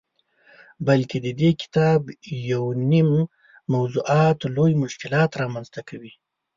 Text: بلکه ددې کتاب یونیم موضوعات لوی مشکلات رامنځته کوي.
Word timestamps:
بلکه 0.87 1.15
ددې 1.25 1.51
کتاب 1.61 2.01
یونیم 2.49 3.11
موضوعات 3.73 4.39
لوی 4.55 4.71
مشکلات 4.83 5.31
رامنځته 5.41 5.81
کوي. 5.89 6.13